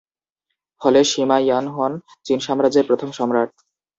ফলে 0.81 0.99
Sima 1.11 1.37
Yan 1.41 1.65
হন 1.75 1.93
চিন 2.25 2.39
সাম্রাজ্যের 2.39 2.85
প্রথম 2.89 3.09
সম্রাট। 3.11 3.49